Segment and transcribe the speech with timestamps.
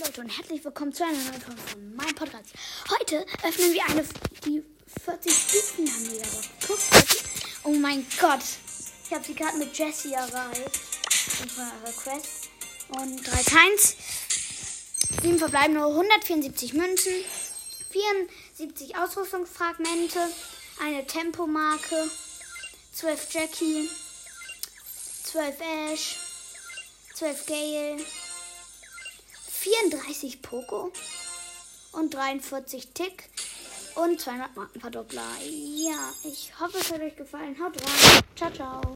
[0.00, 2.46] Leute und herzlich willkommen zu einer neuen Folge von meinem Podcast.
[2.88, 4.02] Heute öffnen wir eine
[4.46, 4.64] die
[5.04, 6.48] 40 Stufen Box.
[6.66, 7.24] Guckt
[7.64, 8.40] Oh mein Gott.
[9.04, 10.80] Ich habe sie gerade mit Jessie erreicht.
[11.42, 12.48] Und von ihrer Quest.
[12.88, 13.96] Und 3 Keins.
[15.22, 17.12] 7 verbleiben nur 174 Münzen.
[17.90, 20.18] 74 Ausrüstungsfragmente.
[20.82, 22.10] Eine Tempomarke.
[22.94, 23.90] 12 Jackie.
[25.24, 25.56] 12
[25.92, 26.16] Ash.
[27.16, 27.98] 12 Gale.
[29.60, 30.90] 34 Poco
[31.92, 33.28] und 43 Tick
[33.94, 35.22] und 200 Markenverdoppler.
[35.42, 37.54] Ja, ich hoffe, es hat euch gefallen.
[37.62, 38.22] Haut rein.
[38.34, 38.80] Ciao, ciao.